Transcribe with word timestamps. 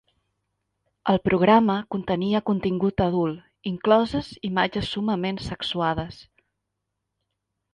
El 1.11 1.19
programa 1.27 1.75
contenia 1.95 2.41
contingut 2.51 3.03
adult, 3.07 3.43
incloses 3.73 4.31
imatges 4.51 4.89
summament 4.97 5.39
sexuades. 5.51 6.19